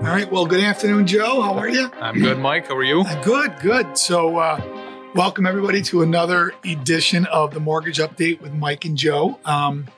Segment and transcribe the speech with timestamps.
[0.00, 0.30] All right.
[0.32, 1.42] Well, good afternoon, Joe.
[1.42, 1.90] How are you?
[2.00, 2.68] I'm good, Mike.
[2.68, 3.02] How are you?
[3.02, 3.98] Uh, Good, good.
[3.98, 4.58] So, uh,
[5.14, 9.38] welcome everybody to another edition of the Mortgage Update with Mike and Joe.
[9.44, 9.88] Um,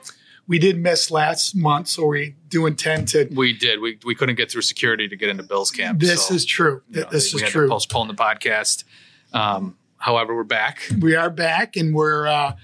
[0.45, 3.29] we did miss last month, so we do intend to.
[3.33, 3.79] We did.
[3.79, 6.01] We, we couldn't get through security to get into Bill's camp.
[6.01, 6.81] This so, is true.
[6.89, 7.67] you know, this we is had true.
[7.67, 8.83] To postpone the podcast.
[9.31, 10.81] Um, however, we're back.
[10.99, 12.55] we are back and we're uh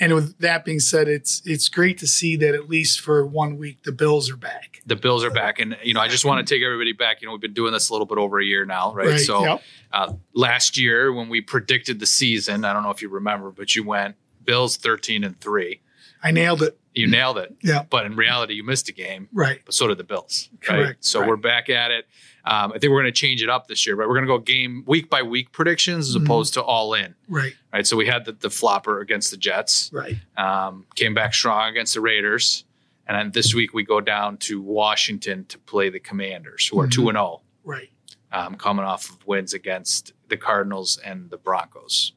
[0.00, 3.56] and with that being said it's it's great to see that at least for one
[3.56, 6.46] week the bills are back The Bills are back, and you know I just want
[6.46, 7.20] to take everybody back.
[7.20, 9.18] You know we've been doing this a little bit over a year now, right?
[9.18, 9.62] So yep.
[9.92, 13.74] uh, last year when we predicted the season, I don't know if you remember, but
[13.74, 14.14] you went
[14.44, 15.80] Bills thirteen and three.
[16.22, 19.28] I nailed it You nailed it, yeah but in reality, you missed a game.
[19.32, 20.48] right but so did the Bills.
[20.52, 20.62] Right?
[20.78, 21.28] Correct, So right.
[21.28, 22.06] we're back at it.
[22.44, 24.32] Um, I think we're going to change it up this year, but we're going to
[24.32, 26.24] go game week by week predictions as Mhm.
[26.24, 27.14] opposed to all in.
[27.28, 27.86] right Right.
[27.86, 31.94] So we had the, the flopper against the Jets, right um, came back strong against
[31.94, 32.64] the Raiders.
[33.08, 36.86] And then this week we go down to Washington to play the Commanders, who are
[36.86, 36.92] Mhm.
[36.92, 37.90] 2 and 0, right
[38.32, 42.12] um, coming off of wins against the Cardinals and the Broncos.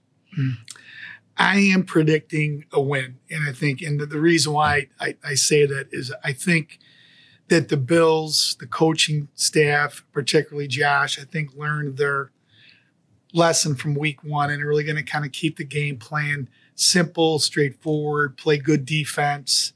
[1.39, 5.33] I am predicting a win and i think and the, the reason why I, I
[5.35, 6.77] say that is i think
[7.47, 12.31] that the bills the coaching staff particularly josh i think learned their
[13.33, 16.49] lesson from week one and are really going to kind of keep the game plan
[16.73, 19.73] simple, straightforward, play good defense.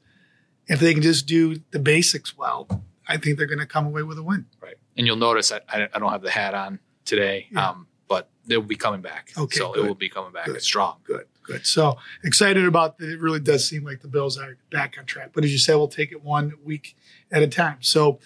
[0.67, 2.67] If they can just do the basics well,
[3.08, 4.45] I think they're going to come away with a win.
[4.61, 4.77] Right.
[4.98, 7.70] And you'll notice I, I I don't have the hat on today, Yeah.
[7.72, 9.31] um, but they'll be coming back.
[9.38, 9.83] Okay, So good.
[9.83, 10.61] it will be coming back Good.
[10.64, 10.95] strong.
[11.03, 11.66] Good, good.
[11.66, 13.09] So excited about that.
[13.09, 15.31] It really does seem like the Bills are back on track.
[15.33, 16.95] But as you said, we'll take it one week
[17.31, 17.77] at a time.
[17.81, 18.19] So,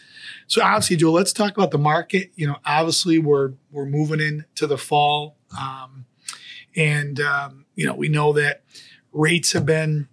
[0.47, 2.31] so obviously, Joe, let's talk about the market.
[2.35, 6.05] You know, obviously, we're we're moving into the fall, um,
[6.75, 8.63] and um, you know, we know that
[9.11, 10.07] rates have been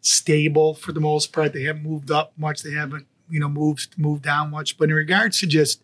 [0.00, 1.52] stable for the most part.
[1.52, 2.62] They haven't moved up much.
[2.62, 4.78] They haven't, you know, moved moved down much.
[4.78, 5.82] But in regards to just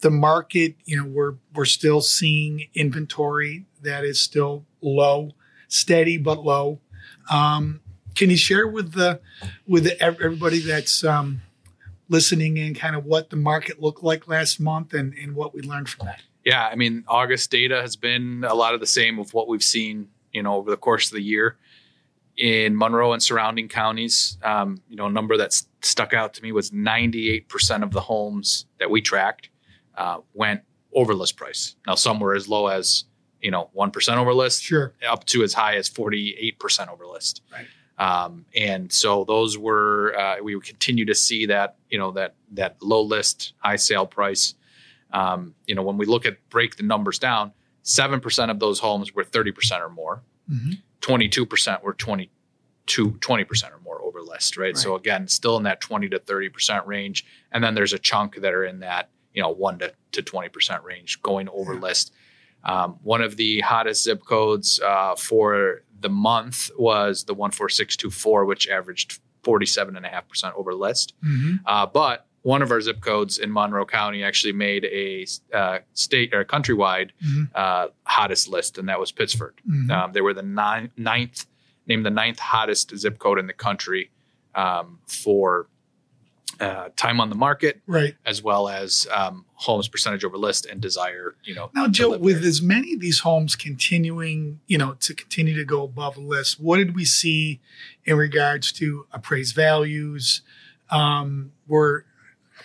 [0.00, 5.32] the market, you know, we're we're still seeing inventory that is still low,
[5.68, 6.80] steady but low.
[7.30, 7.80] Um,
[8.14, 9.20] can you share with the
[9.66, 11.42] with the, everybody that's um,
[12.08, 15.62] listening in kind of what the market looked like last month and, and what we
[15.62, 16.22] learned from that?
[16.44, 19.64] Yeah, I mean, August data has been a lot of the same of what we've
[19.64, 21.56] seen, you know, over the course of the year
[22.36, 24.38] in Monroe and surrounding counties.
[24.42, 28.66] Um, you know, a number that stuck out to me was 98% of the homes
[28.78, 29.50] that we tracked
[29.96, 30.62] uh, went
[30.94, 31.76] over list price.
[31.86, 33.04] Now, some were as low as,
[33.46, 34.92] you know, 1% over list, Sure.
[35.08, 37.42] up to as high as 48% over list.
[37.52, 37.66] Right.
[37.96, 42.34] Um, and so those were, uh, we would continue to see that, you know, that,
[42.50, 44.54] that low list, high sale price.
[45.12, 47.52] Um, you know, when we look at break the numbers down,
[47.84, 54.02] 7% of those homes were 30% or more, hmm 22% were 22, 20% or more
[54.02, 54.76] over list, right?
[54.76, 57.24] So again, still in that 20 to 30% range.
[57.52, 60.82] And then there's a chunk that are in that, you know, one to, to 20%
[60.82, 61.80] range going over Yeah.
[61.80, 62.12] list.
[62.64, 68.68] Um, one of the hottest zip codes uh, for the month was the 14624, which
[68.68, 71.14] averaged 47.5% over list.
[71.22, 75.78] hmm Uh, but one of our zip codes in Monroe County actually made a uh,
[75.94, 77.50] state or countrywide Mhm.
[77.54, 79.54] uh, hottest list, and that was Pittsford.
[79.66, 81.46] hmm Um, they were the nine, ninth,
[81.86, 84.10] named the ninth hottest zip code in the country
[84.54, 85.68] um, for
[86.60, 88.14] uh, time on the market, Right.
[88.24, 91.34] as well as um, homes percentage over list and desire.
[91.44, 92.48] You know, Now, Joe, with there.
[92.48, 96.78] as many of these homes continuing, you know, to continue to go above list, what
[96.78, 97.60] did we see
[98.04, 100.42] in regards to appraised values?
[100.90, 102.04] Um, were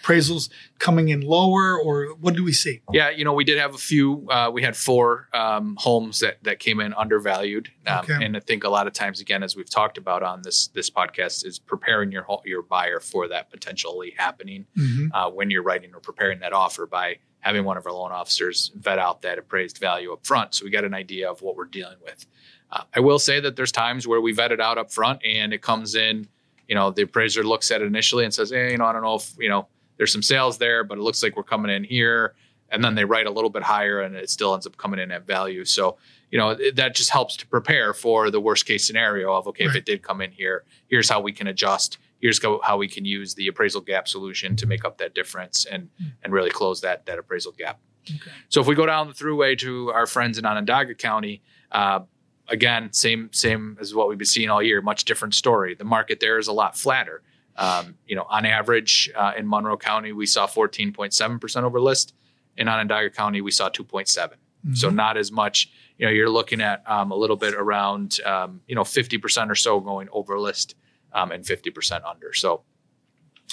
[0.02, 2.82] appraisals coming in lower, or what do we see?
[2.92, 4.28] Yeah, you know, we did have a few.
[4.30, 8.24] Uh, we had four um, homes that that came in undervalued, um, Okay.
[8.26, 10.90] and I think a lot of times, again, as we've talked about on this this
[10.90, 15.94] podcast, is preparing your your buyer for that potentially happening hmm uh, when you're writing
[15.94, 19.80] or preparing that offer by having one of our loan officers vet out that appraised
[19.80, 22.26] value up front, so we get an idea of what we're dealing with.
[22.72, 25.52] Uh, I will say that there's times where we vet it out up front, and
[25.54, 26.28] it comes in.
[26.68, 29.02] You know, the appraiser looks at it initially and says, "Hey, you know, I don't
[29.04, 29.68] know if you know."
[30.02, 32.34] There's some sales there, but it looks like we're coming in here.
[32.72, 35.12] And then they write a little bit higher and it still ends up coming in
[35.12, 35.64] at value.
[35.64, 36.00] So,
[36.32, 39.66] you know, it, that just helps to prepare for the worst case scenario of, okay,
[39.66, 42.00] if it did come in here, here's how we can adjust.
[42.20, 45.66] Here's go, how we can use the appraisal gap solution to make up that difference
[45.66, 45.90] and,
[46.24, 47.80] and really close that, that appraisal gap.
[48.10, 48.32] Okay.
[48.50, 52.00] So if we go down the Thruway to our friends in Onondaga County, uh,
[52.48, 54.82] again, same same as what we've been seeing all year.
[54.82, 55.76] Much different story.
[55.76, 57.22] The market there is a lot flatter.
[57.58, 62.14] Um, you know, on average uh, in Monroe County, we saw 14.7 percent over list.
[62.58, 64.34] In Onondaga County, we saw 2.7.
[64.74, 64.96] So Mhm.
[64.96, 65.72] not as much.
[65.98, 69.50] You know, you're looking at um, a little bit around um, you know 50 percent
[69.50, 70.76] or so going over list
[71.14, 72.34] um, and 50 percent under.
[72.34, 72.64] So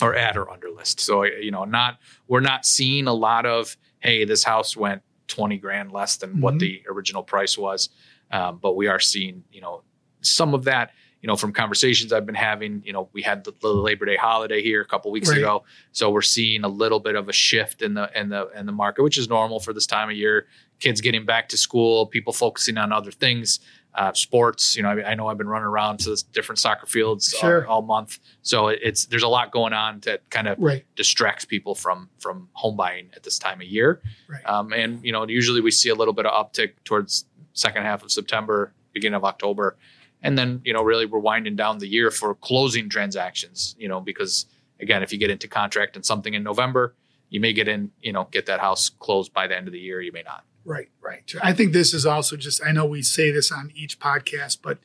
[0.01, 1.01] or at or under list.
[1.01, 5.59] So you know, not we're not seeing a lot of hey, this house went twenty
[5.59, 6.41] grand less than mm-hmm.
[6.41, 7.89] what the original price was,
[8.31, 9.83] um, but we are seeing you know
[10.21, 10.91] some of that.
[11.21, 14.17] You know, from conversations I've been having, you know, we had the, the Labor Day
[14.17, 15.39] holiday here a couple weeks right.
[15.39, 18.67] ago, so we're seeing a little bit of a shift in the in the in
[18.67, 20.47] the market, which is normal for this time of year.
[20.79, 23.59] Kids getting back to school, people focusing on other things
[23.99, 24.77] uh, sports.
[24.77, 27.67] You know, I, I, know I've been running around to different soccer fields sure.
[27.67, 30.85] all, all, month, so it's there's a lot going on that kind of right.
[30.95, 34.01] distracts people from from home buying at this time of year.
[34.29, 34.45] Right.
[34.47, 37.25] Um, and you know, usually we see a little bit of uptick towards
[37.55, 39.77] second half of September, beginning of October,
[40.23, 43.75] and then you know, really we're winding down the year for closing transactions.
[43.79, 44.47] You know, because
[44.81, 46.95] again, if you get into contract and something in November,
[47.31, 49.81] you may get in, you know, get that house closed by the end of the
[49.81, 50.01] year.
[50.01, 50.45] You may not.
[50.65, 51.23] Right, right.
[51.43, 54.79] I think this is also just I know we say this on each podcast, but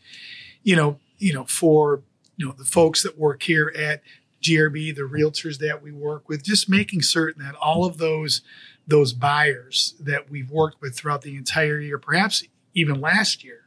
[0.63, 2.03] you know, you know, for
[2.37, 4.01] you know the folks that work here at
[4.41, 8.41] GRB, the realtors that we work with, just making certain that all of those
[8.85, 12.43] those buyers that we've worked with throughout the entire year, perhaps
[12.73, 13.62] even last year,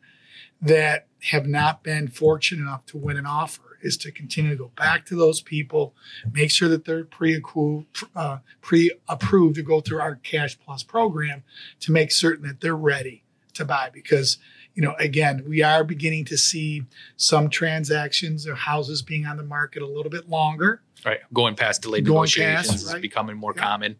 [0.60, 4.70] that have not been fortunate enough to win an offer is to continue to go
[4.76, 5.94] back to those people,
[6.32, 11.42] make sure that they're pre-approved, uh, pre-approved to go through our Cash Plus program
[11.80, 13.22] to make certain that they're ready
[13.54, 13.90] to buy.
[13.92, 14.38] Because
[14.76, 16.84] you know, again, we are beginning to see
[17.16, 20.82] some transactions or houses being on the market a little bit longer.
[21.04, 22.96] Right, going past delayed going negotiations past, right?
[22.96, 23.62] is becoming more yeah.
[23.62, 23.96] common,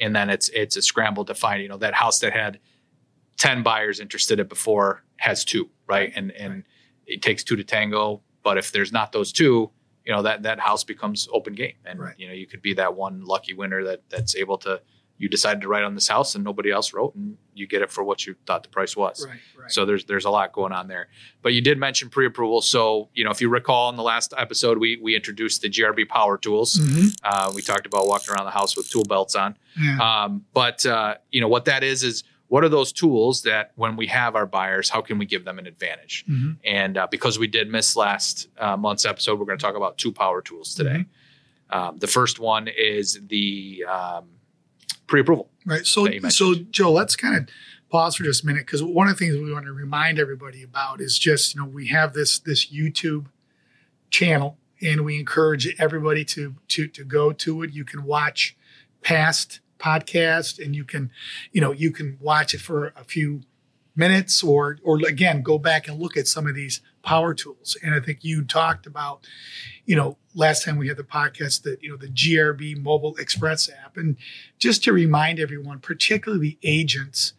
[0.00, 2.58] and then it's it's a scramble to find you know that house that had
[3.36, 6.12] ten buyers interested it before has two, right?
[6.14, 6.64] And and right.
[7.06, 8.22] it takes two to tango.
[8.42, 9.70] But if there's not those two,
[10.04, 12.14] you know that that house becomes open game, and right.
[12.18, 14.80] you know you could be that one lucky winner that that's able to
[15.18, 17.90] you decided to write on this house and nobody else wrote and you get it
[17.90, 19.24] for what you thought the price was.
[19.26, 19.70] Right, right.
[19.70, 21.08] So there's there's a lot going on there.
[21.42, 22.60] But you did mention pre-approval.
[22.60, 26.08] So, you know, if you recall in the last episode, we we introduced the GRB
[26.08, 26.74] power tools.
[26.74, 27.06] Mm-hmm.
[27.24, 29.56] Uh, we talked about walking around the house with tool belts on.
[29.80, 30.24] Yeah.
[30.24, 33.96] Um, but uh, you know what that is is what are those tools that when
[33.96, 36.24] we have our buyers, how can we give them an advantage?
[36.28, 36.52] Mm-hmm.
[36.64, 39.98] And uh, because we did miss last uh, month's episode, we're going to talk about
[39.98, 41.06] two power tools today.
[41.70, 41.78] Mm-hmm.
[41.78, 44.26] Um, the first one is the um,
[45.06, 45.50] pre-approval.
[45.64, 45.84] Right.
[45.84, 47.48] So, so Joe, let's kind of
[47.90, 50.62] pause for just a minute because one of the things we want to remind everybody
[50.62, 53.26] about is just you know we have this this YouTube
[54.10, 57.72] channel and we encourage everybody to to to go to it.
[57.72, 58.56] You can watch
[59.02, 61.10] past podcast and you can
[61.52, 63.42] you know you can watch it for a few
[63.94, 67.76] minutes or or again go back and look at some of these power tools.
[67.82, 69.26] And i think you talked about
[69.84, 73.68] you know last time we had the podcast that you know the grb mobile express
[73.68, 73.96] app.
[73.96, 74.16] And
[74.58, 77.32] just to remind everyone particularly the agents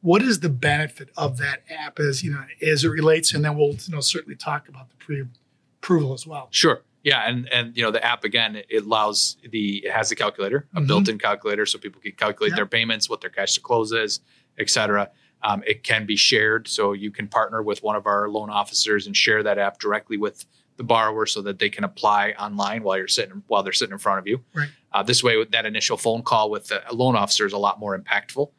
[0.00, 3.34] what is the benefit of that app as you know as it relates?
[3.34, 6.48] And then we'll you know certainly talk about the pre-approval as well.
[6.50, 10.16] Sure yeah, and and you know the app again it allows the it has a
[10.16, 10.86] calculator, a mm-hmm.
[10.86, 14.20] built-in calculator, so people can calculate their payments, what their cash to close is,
[14.58, 15.10] etc.
[15.42, 19.06] Um, it can be shared, so you can partner with one of our loan officers
[19.06, 20.44] and share that app directly with
[20.76, 23.98] the borrower, so that they can apply online while you're sitting while they're sitting in
[23.98, 24.44] front of you.
[24.52, 24.68] Right.
[24.92, 27.98] Uh, this way, that initial phone call with a loan officer is a lot more
[27.98, 28.50] impactful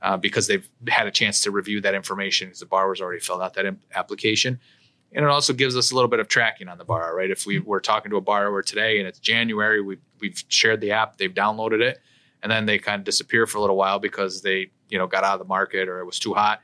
[0.00, 3.42] uh, because they've had a chance to review that information because the borrower's already filled
[3.42, 4.60] out that imp- application
[5.12, 7.30] and it also gives us a little bit of tracking on the borrower, right?
[7.30, 10.92] If we were talking to a borrower today and it's January, we we've shared the
[10.92, 12.00] app, they've downloaded it,
[12.42, 15.24] and then they kind of disappear for a little while because they you know got
[15.24, 16.60] out of the market or it was too hot,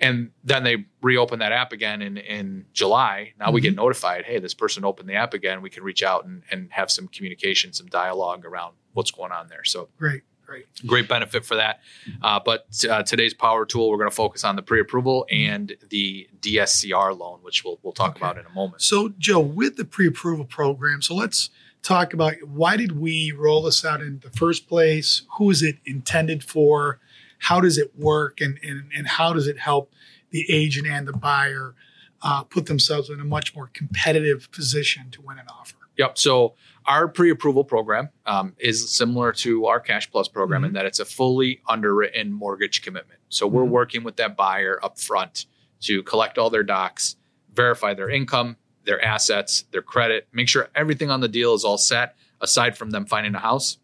[0.00, 3.32] and then they reopen that app again in in July.
[3.38, 3.54] Now mm-hmm.
[3.54, 3.76] we get mm-hmm.
[3.76, 5.62] notified, hey, this person opened the app again.
[5.62, 9.48] We can reach out and and have some communication, some dialogue around what's going on
[9.48, 9.64] there.
[9.64, 10.22] So great.
[10.54, 10.86] Great.
[10.86, 11.80] Great benefit for that.
[12.22, 16.28] Uh, but uh, today's power tool, we're going to focus on the pre-approval and the
[16.40, 18.20] DSCR loan, which we'll we'll talk okay.
[18.20, 18.82] about in a moment.
[18.82, 21.50] So, Joe, with the pre-approval program, so let's
[21.82, 25.22] talk about why did we roll this out in the first place?
[25.38, 27.00] Who is it intended for?
[27.38, 29.92] How does it work, and and, and how does it help
[30.30, 31.74] the agent and the buyer
[32.22, 35.76] uh, put themselves in a much more competitive position to win an offer?
[35.96, 36.18] Yep.
[36.18, 36.54] So
[36.86, 40.68] our pre-approval program um, is similar to our Cash Plus program mm-hmm.
[40.68, 43.20] in that it's a fully underwritten mortgage commitment.
[43.28, 43.70] So we're mm-hmm.
[43.70, 45.46] working with that buyer up front
[45.82, 47.16] to collect all their docs,
[47.54, 51.78] verify their income, their assets, their credit, make sure everything on the deal is all
[51.78, 53.78] set, aside from them finding a house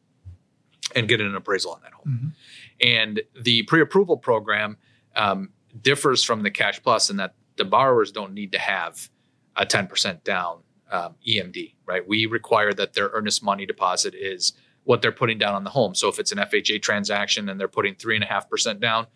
[0.94, 2.06] and getting an appraisal on that home.
[2.06, 2.28] Mm-hmm.
[2.82, 4.76] And the pre-approval program
[5.16, 9.08] um, differs from the Cash Plus in that the borrowers don't need to have
[9.56, 12.06] a 10% down um, EMD, right?
[12.06, 14.52] We require that their earnest money deposit is
[14.84, 15.94] what they're putting down on the home.
[15.94, 19.06] So if it's an FHA transaction and they're putting three and a half percent down,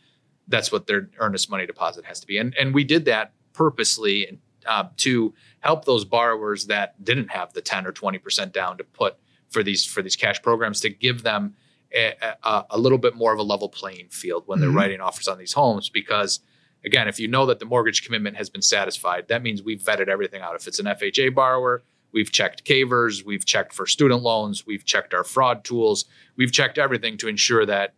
[0.49, 2.39] that's what their earnest money deposit has to be.
[2.39, 7.61] And and we did that purposely uh, to help those borrowers that didn't have the
[7.63, 9.17] 10 or 20 percent down to put
[9.49, 11.55] for these for these cash programs to give them
[11.95, 12.13] a,
[12.43, 14.77] a, a little bit more of a level playing field when they're Mhm.
[14.77, 16.41] writing offers on these homes because
[16.85, 20.09] again if you know that the mortgage commitment has been satisfied that means we've vetted
[20.09, 24.67] everything out if it's an fha borrower we've checked CAIVRS we've checked for student loans
[24.67, 26.05] we've checked our fraud tools
[26.37, 27.95] we've checked everything to ensure that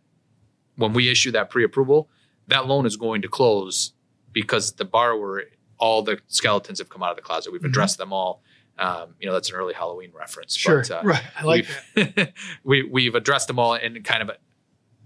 [0.75, 2.09] when we issue that pre-approval
[2.47, 3.93] that loan is going to close
[4.31, 5.43] because the borrower
[5.79, 7.65] all the skeletons have come out of the closet we've Mhm.
[7.67, 8.41] addressed them all
[8.79, 10.81] um, you know that's an early halloween reference Sure.
[10.81, 11.23] but, uh, right.
[11.35, 11.65] I like
[11.95, 12.15] that.
[12.15, 14.31] we've, we, we've addressed them all and kind of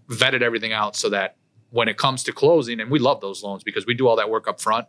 [0.09, 1.37] vetted everything out so that
[1.71, 4.29] when it comes to closing, and we love those loans because we do all that
[4.29, 4.87] work up front,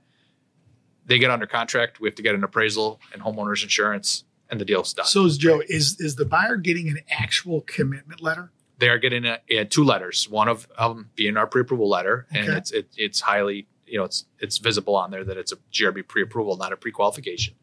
[1.06, 2.00] they get under contract.
[2.00, 5.06] We have to get an appraisal and homeowners insurance, and the deal's done.
[5.06, 8.52] So is Joe, is is the buyer getting an actual commitment letter?
[8.82, 12.48] they are getting a, a two letters, one of um, being our pre-approval letter, and
[12.48, 16.08] it's it, it's highly you know it's it's visible on there that it's a GRB
[16.08, 17.54] pre-approval, not a pre-qualification.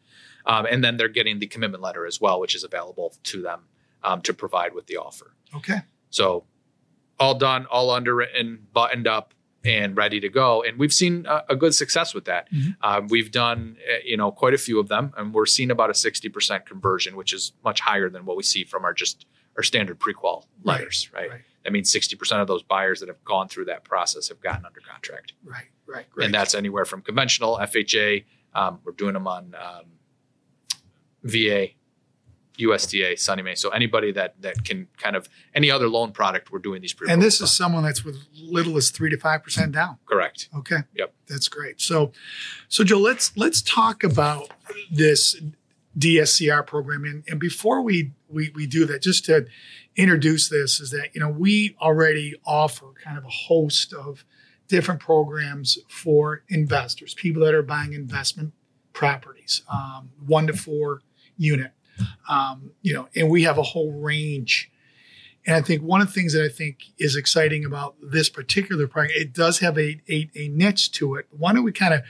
[0.46, 3.64] Um, and then they're getting the commitment letter as well, which is available to them
[4.02, 5.36] um, to provide with the offer.
[5.54, 5.82] Okay.
[6.10, 6.46] So
[7.20, 9.34] all done, all underwritten, buttoned up,
[9.66, 10.64] and ready to go.
[10.64, 12.50] And we've seen a, a good success with that.
[12.52, 12.78] Mhm.
[12.82, 15.90] Um, we've done, uh, you know, quite a few of them, and we're seeing about
[15.90, 19.26] a sixty percent conversion, which is much higher than what we see from our just
[19.58, 21.10] our standard prequal Right, letters.
[21.14, 21.30] Right.
[21.30, 21.42] right.
[21.66, 24.66] That means sixty percent of those buyers that have gone through that process have gotten
[24.66, 25.66] under contract, Right.
[25.86, 26.10] Right.
[26.10, 26.26] Great.
[26.26, 28.24] and that's anywhere from conventional FHA.
[28.54, 29.86] Um, we're doing them on um,
[31.24, 31.70] VA,
[32.60, 33.58] USDA, SONYMA.
[33.58, 36.94] So anybody that that can kind of any other loan product, we're doing these.
[36.94, 39.98] and this pre-approvals is someone that's with little as three to five percent down.
[40.06, 40.50] correct.
[40.58, 40.80] Okay.
[40.96, 41.14] Yep.
[41.28, 41.82] That's great.
[41.82, 42.12] So,
[42.68, 44.52] so Joe, let's let's talk about
[44.92, 45.40] this
[45.98, 47.04] DSCR program.
[47.04, 49.46] And, and before we, we we do that, just to
[49.96, 54.24] introduce this, is that you know we already offer kind of a host of
[54.68, 58.54] different programs for investors, people that are buying investment
[58.94, 61.02] properties, um, one to four
[61.38, 61.72] unit.
[62.28, 64.72] Um, you know, and we have a whole range.
[65.46, 68.88] And I think one of the things that I think is exciting about this particular
[68.88, 71.28] program, it does have a, a, a niche to it.
[71.32, 72.02] Why don't we kind of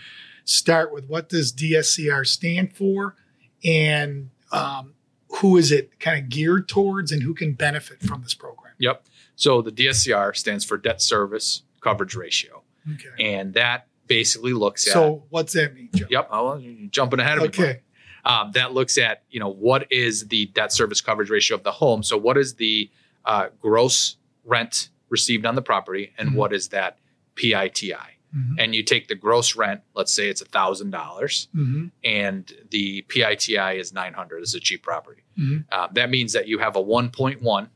[0.45, 3.15] start with what does DSCR stand for
[3.63, 4.93] and um,
[5.35, 8.73] who is it kind of geared towards and who can benefit from this program?
[8.79, 9.05] Yep.
[9.35, 13.35] So the DSCR stands for debt service coverage ratio, Okay.
[13.35, 14.93] and that basically looks at.
[14.93, 16.07] So what's that mean, Joe?
[16.09, 16.27] Yep.
[16.31, 17.47] Oh, well, jumping ahead of me.
[17.49, 17.79] Okay.
[18.25, 21.71] Um, that looks at you know what is the debt service coverage ratio of the
[21.71, 22.89] home so what is the
[23.25, 26.35] uh, gross rent received on the property and Mhm.
[26.35, 26.97] what is that
[27.35, 27.93] piti
[28.35, 28.55] Mhm.
[28.59, 31.91] and you take the gross rent let's say it's a thousand dollars Mhm.
[32.03, 35.65] and the piti is 900 this is a cheap property Mhm.
[35.71, 37.69] uh, that means that you have a 1.1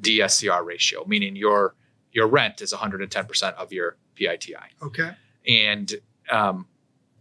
[0.00, 1.74] dscr ratio meaning your
[2.12, 5.10] your rent is 110% of your piti Okay.
[5.46, 5.94] and
[6.30, 6.66] um,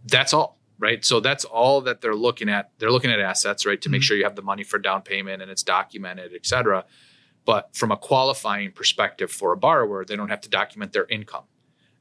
[0.05, 1.03] that's all right?
[1.03, 2.71] So that's all that they're looking at.
[2.77, 4.05] They're looking at assets right to make Mhm.
[4.05, 6.85] sure you have the money for down payment and it's documented et cetera.
[7.45, 11.45] But from a qualifying perspective for a borrower they don't have to document their income.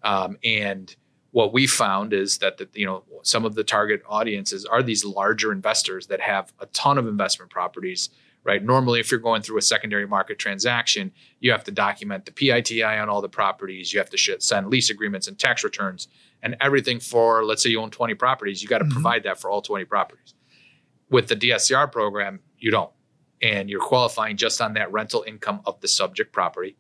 [0.03, 0.95] Um, and
[1.33, 5.05] what we found is that the, you know some of the target audiences are these
[5.05, 8.11] larger investors that have a ton of investment properties
[8.45, 8.63] right?
[8.63, 12.83] Normally if you're going through a secondary market transaction you have to document the piti
[12.83, 13.93] on all the properties.
[13.93, 16.07] You have to send lease agreements and tax returns
[16.47, 18.93] and everything for let's say you own 20 properties you got to Mhm.
[18.93, 20.35] provide that for all 20 properties
[21.11, 22.93] with the dscr program you don't
[23.43, 26.77] and you're qualifying just on that rental income of the subject property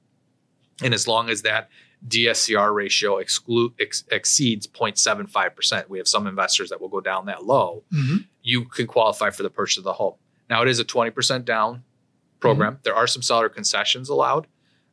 [0.85, 1.69] and as long as that
[2.07, 7.45] dscr ratio exclude, ex- exceeds 0.75% we have some investors that will go down that
[7.45, 8.27] low Mhm.
[8.43, 10.15] you can qualify for the purchase of the home
[10.49, 11.83] now it is a 20% down
[12.41, 12.83] program Mm-hmm.
[12.85, 14.47] there are some seller concessions allowed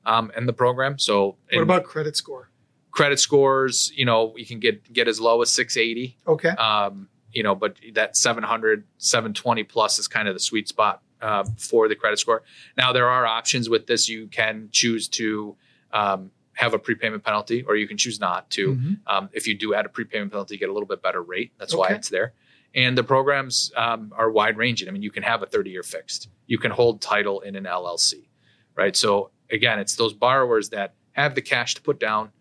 [0.06, 2.50] um, in the program so What in- about credit score?
[2.94, 6.16] Credit scores, you know, you can get get as low as 680.
[6.26, 6.50] Okay.
[6.50, 11.44] Um, you know, but that 700, 720 plus is kind of the sweet spot uh,
[11.58, 12.44] for the credit score.
[12.78, 14.08] Now there are options with this.
[14.08, 15.56] You can choose to
[15.92, 18.76] um, have a prepayment penalty, or you can choose not to.
[18.76, 19.00] Mhm.
[19.08, 21.52] Um, if you do add a prepayment penalty, you get a little bit better rate.
[21.58, 22.34] That's why it's there.
[22.76, 24.88] And the programs um, are wide ranging.
[24.88, 26.30] I mean, you can have a 30 year fixed.
[26.46, 28.28] You can hold title in an LLC,
[28.76, 28.96] right?
[28.96, 32.32] So again, it's those borrowers that have the cash to put down,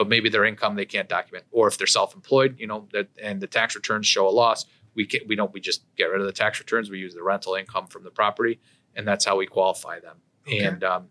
[0.00, 3.38] but maybe their income they can't document, or if they're self-employed, you know, that and
[3.38, 4.64] the tax returns show a loss,
[4.94, 6.88] we can we don't we just get rid of the tax returns.
[6.88, 8.60] We use the rental income from the property,
[8.96, 10.16] and that's how we qualify them.
[10.46, 10.60] Okay.
[10.64, 11.08] And um,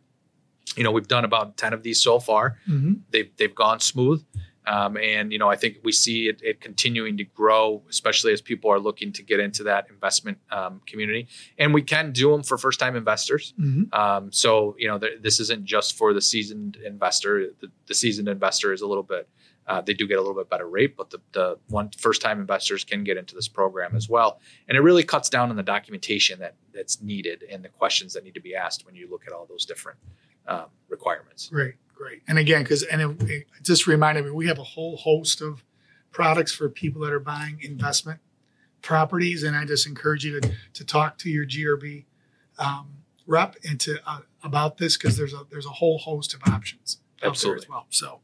[0.76, 3.02] you know, we've done about 10 of these so far Mhm.
[3.12, 4.26] they've they've gone smooth.
[4.68, 8.42] Um, and you know, I think we see it, it continuing to grow, especially as
[8.42, 11.28] people are looking to get into that investment um, community.
[11.58, 13.54] And we can do them for first-time investors.
[13.60, 13.94] Mhm.
[13.94, 17.52] Um, so you know, th- this isn't just for the seasoned investor.
[17.60, 19.28] The, the seasoned investor is a little bit
[19.70, 22.40] Uh, they do get a little bit better rate, but the, the one first time
[22.42, 24.40] investors can get into this program as well.
[24.68, 28.24] And it really cuts down on the documentation that that's needed and the questions that
[28.24, 30.00] need to be asked when you look at all those different
[30.48, 31.50] um, requirements.
[31.50, 32.22] Great, great.
[32.28, 35.64] And again, because and it, it just reminded me, we have a whole host of
[36.12, 38.20] products for people that are buying investment
[38.82, 42.06] properties, and I just encourage you to to talk to your GRB
[42.58, 42.88] um,
[43.28, 47.00] rep and to uh, about this because there's a there's a whole host of options
[47.18, 47.66] out there Absolutely.
[47.66, 47.86] as well.
[47.90, 48.22] So,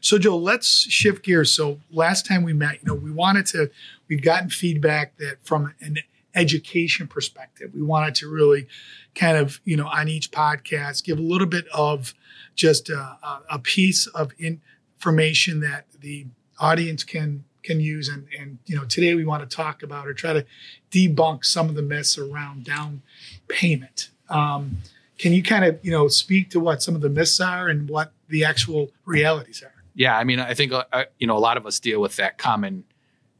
[0.00, 1.52] so Joe, let's shift gears.
[1.52, 3.70] So last time we met, you know, we wanted to
[4.08, 5.98] we've gotten feedback that from an
[6.36, 8.68] education perspective, we wanted to really
[9.14, 12.14] kind of you know on each podcast give a little bit of
[12.54, 13.16] just a,
[13.50, 16.26] a, piece of information that the
[16.58, 18.08] audience can can use.
[18.08, 20.46] And and you know today we want to talk about or try to
[20.90, 23.02] debunk some of the myths around down
[23.48, 24.10] payment.
[24.28, 24.78] Um,
[25.18, 27.88] can you kind of you know speak to what some of the myths are and
[27.88, 29.72] what the actual realities are?
[29.94, 32.36] Yeah, I mean, I think uh, you know a lot of us deal with that
[32.36, 32.84] common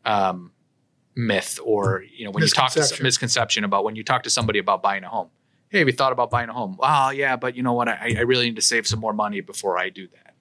[0.04, 0.52] um,
[1.16, 3.04] myth, or you know, when you talk to Misconception.
[3.04, 5.28] misconception about when you talk to somebody about buying a home.
[5.68, 6.76] Hey, have you thought about buying a home?
[6.80, 7.88] Oh, yeah, but you know what?
[7.88, 10.34] I, I really need to save some more money before I do that.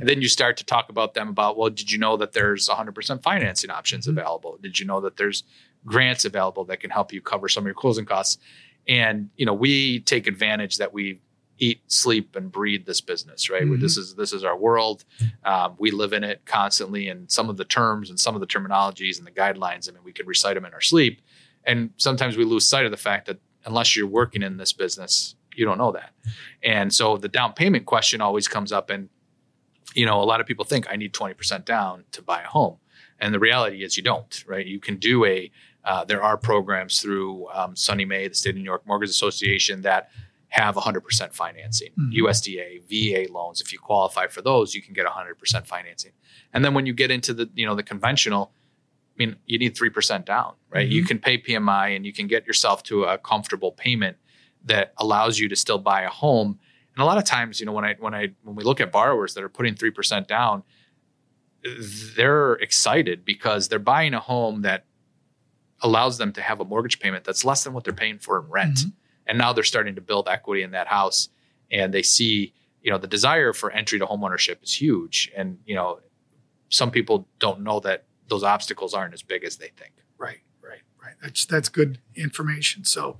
[0.00, 2.68] And then you start to talk about them about, well, did you know that there's
[2.68, 4.10] 100% financing options Mhm.
[4.10, 4.56] available?
[4.62, 5.42] Did you know that there's
[5.84, 8.38] grants available that can help you cover some of your closing costs?
[8.86, 11.20] And you know, we take advantage that we
[11.58, 13.62] eat, sleep, and breathe this business, right?
[13.64, 13.80] Mhm.
[13.80, 15.04] This is this is our world.
[15.44, 18.46] Um, we live in it constantly, and some of the terms and some of the
[18.46, 19.88] terminologies and the guidelines.
[19.88, 21.20] I mean, we can recite them in our sleep,
[21.64, 25.34] and sometimes we lose sight of the fact that unless you're working in this business,
[25.54, 26.12] you don't know that.
[26.62, 29.08] And so the down payment question always comes up, and
[29.94, 32.76] you know, a lot of people think I need 20% down to buy a home.
[33.18, 34.64] And the reality is you don't, right?
[34.64, 35.50] You can do a,
[35.84, 40.10] uh, there are programs through um, SONYMA, the State of New York Mortgage Association that
[40.48, 42.12] have 100% financing, Mhm.
[42.12, 43.60] USDA, VA loans.
[43.60, 46.12] If you qualify for those, you can get 100% financing.
[46.54, 49.74] And then when you get into the, you know, the conventional, I mean, you need
[49.76, 50.88] 3% down, right?
[50.88, 51.08] You Mhm.
[51.08, 54.16] can pay PMI and you can get yourself to a comfortable payment
[54.64, 56.58] that allows you to still buy a home.
[56.94, 58.90] And a lot of times, you know, when I when I when we look at
[58.90, 60.62] borrowers that are putting three percent down,
[62.16, 64.84] they're excited because they're buying a home that
[65.80, 68.48] allows them to have a mortgage payment that's less than what they're paying for in
[68.50, 68.78] rent.
[68.78, 68.92] Mhm.
[69.28, 71.28] And now they're starting to build equity in that house,
[71.70, 75.30] and they see, you know, the desire for entry to homeownership is huge.
[75.36, 76.00] And you know,
[76.70, 79.92] some people don't know that those obstacles aren't as big as they think.
[80.18, 81.14] Right, right, right.
[81.22, 82.84] That's that's good information.
[82.84, 83.18] So,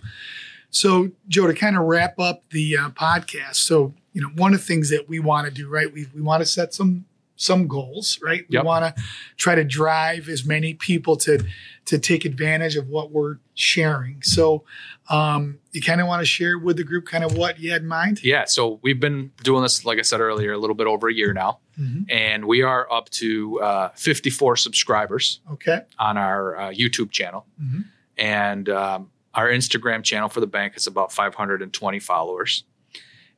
[0.70, 3.56] so Joe, to kind of wrap up the uh, podcast.
[3.56, 5.92] So, you know, one of the things that we want to do, right?
[5.92, 7.04] We we want to set some
[7.38, 8.44] some goals, right?
[8.50, 9.02] We want to
[9.36, 11.42] try to drive as many people to
[11.86, 14.20] to take advantage of what we're sharing.
[14.22, 14.64] So,
[15.08, 17.80] um, you kind of want to share with the group kind of what you had
[17.80, 18.22] in mind.
[18.22, 21.14] Yeah, so we've been doing this, like I said earlier, a little bit over a
[21.14, 22.04] year now, Mhm.
[22.10, 25.80] and we are up to uh, 54 subscribers Okay.
[25.98, 27.84] on our uh, YouTube channel, Mhm.
[28.18, 32.64] and um, our Instagram channel for the bank is about 520 followers.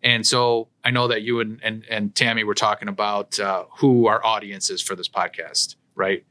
[0.02, 4.06] And so I know that you and and, and Tammy were talking about uh, who
[4.06, 6.24] our audience is for this podcast, right?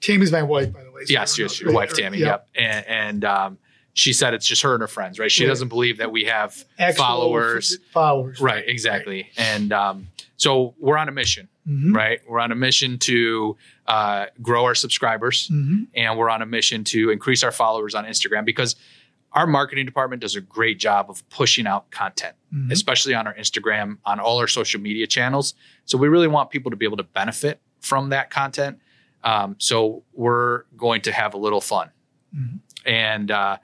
[0.00, 1.04] Tammy's my wife, by the way.
[1.04, 2.18] so yes, yes, your wife Tammy.
[2.18, 2.26] yeah.
[2.26, 3.58] Yep, and, and um,
[3.94, 5.30] she said it's just her and her friends, right?
[5.32, 5.48] She Right.
[5.48, 7.78] doesn't believe that we have Actual followers.
[7.92, 8.40] Followers.
[8.40, 9.28] Right, exactly.
[9.36, 11.94] And um, so we're on a mission, Mhm.
[11.96, 12.20] right?
[12.28, 13.56] We're on a mission to
[13.88, 15.88] uh, grow our subscribers Mhm.
[15.94, 18.76] and we're on a mission to increase our followers on Instagram because
[19.32, 22.72] our marketing department does a great job of pushing out content, Mhm.
[22.72, 25.54] especially on our Instagram, on all our social media channels.
[25.84, 28.78] So we really want people to be able to benefit from that content.
[29.22, 31.90] Um, so we're going to have a little fun.
[32.34, 32.60] Mhm.
[32.86, 33.58] And uh,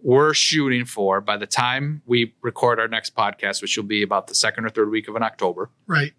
[0.00, 4.28] we're shooting for by the time we record our next podcast, which will be about
[4.28, 6.12] the second or third week of an October, Right.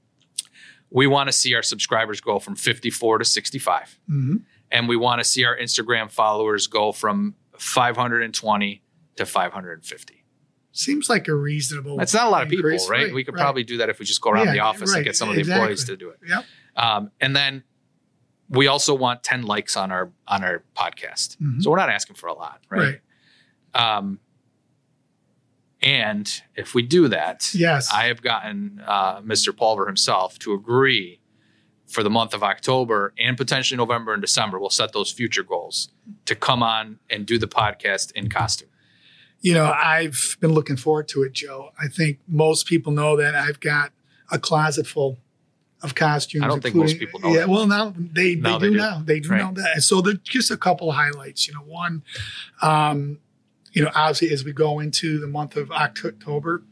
[0.89, 3.97] we want to see our subscribers go from 54 to 65.
[4.09, 4.43] Mhm.
[4.71, 8.81] And we want to see our Instagram followers go from 520
[9.17, 10.23] to 550.
[10.71, 11.97] Seems like a reasonable.
[11.97, 12.87] That's not a lot of people, increase.
[12.89, 13.11] right?
[13.13, 15.05] We could probably do that if we just go around Yeah, the office right, and
[15.05, 15.61] get some of the exactly.
[15.61, 16.19] employees to do it.
[16.27, 16.45] Yep.
[16.75, 17.63] Um, and then
[18.49, 21.37] we also want 10 likes on our on our podcast.
[21.37, 21.63] Mhm.
[21.63, 23.01] So we're not asking for a lot, right?
[23.73, 23.97] Right.
[23.97, 24.19] Um,
[25.81, 27.91] and if we do that, Yes.
[27.91, 29.55] I have gotten uh, Mr.
[29.55, 31.19] Pulver himself to agree
[31.87, 34.59] for the month of October and potentially November and December.
[34.59, 35.89] We'll set those future goals
[36.25, 38.69] to come on and do the podcast in costume.
[39.41, 41.69] you know, I've been looking forward to it, Joe.
[41.81, 43.91] I think most people know that I've got
[44.31, 45.17] a closet full
[45.83, 46.43] of costumes.
[46.43, 47.49] I don't think most people know Yeah, that.
[47.49, 48.77] well, now they, they, Now do, they do.
[48.77, 49.01] now.
[49.05, 49.41] They do Right.
[49.43, 49.83] know that.
[49.83, 51.47] So there's just a couple of highlights.
[51.47, 52.01] You know, one,
[52.63, 53.19] um,
[53.73, 56.63] you know, obviously as we go into the month of October,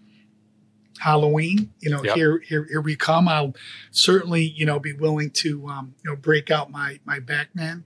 [1.00, 2.16] Halloween, you know, Yep.
[2.16, 3.28] here here here we come.
[3.28, 3.54] I'll
[3.92, 7.84] certainly you know be willing to um, you know break out my my Batman,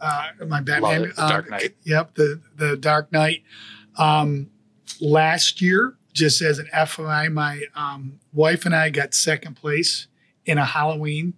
[0.00, 1.76] uh, my Batman, um, Dark Knight.
[1.84, 3.42] Yep, the the Dark Knight.
[3.98, 4.50] Um,
[5.00, 10.06] last year, just as an FYI, my um, wife and I got second place
[10.44, 11.34] in a Halloween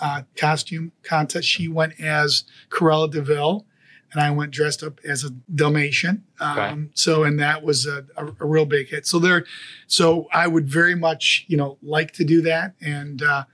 [0.00, 1.48] uh, costume contest.
[1.48, 3.66] She went as Cruella de Vil,
[4.12, 6.24] and I went dressed up as a Dalmatian.
[6.40, 6.80] Um, Okay.
[6.94, 9.06] So, and that was a, a, a real big hit.
[9.06, 9.44] So there,
[9.86, 12.74] so I would very much, you know, like to do that.
[12.80, 13.44] And uh,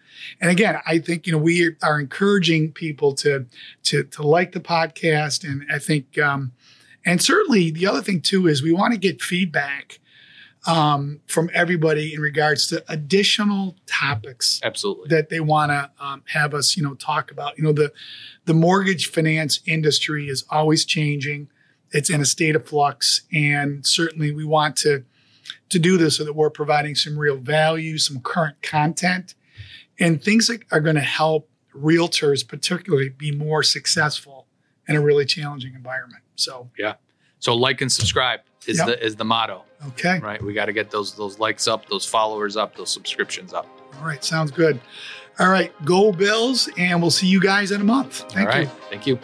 [0.40, 3.46] and again, I think you know we are encouraging people to
[3.84, 6.52] to to like the podcast, and I think, um,
[7.04, 9.98] and certainly the other thing too is we want to get feedback
[10.66, 15.08] um, from everybody in regards to additional topics Absolutely.
[15.08, 17.58] that they want to um, have us, you know, talk about.
[17.58, 17.92] You know, the
[18.46, 21.48] the mortgage finance industry is always changing.
[21.90, 25.04] It's in a state of flux, and certainly we want to
[25.68, 29.34] to do this so that we're providing some real value, some current content,
[29.98, 34.46] and things that are going to help realtors, particularly, be more successful
[34.88, 36.22] in a really challenging environment.
[36.36, 36.94] So, yeah.
[37.38, 38.86] So like and subscribe is Yep.
[38.86, 40.42] the is the motto, okay, right?
[40.42, 43.66] We got to get those those likes up, those followers up, those subscriptions up.
[43.98, 44.80] all right, sounds good.
[45.38, 48.24] All right, go Bills, and we'll see you guys in a month.
[48.30, 48.66] Thank All you.
[48.90, 49.18] Thank you.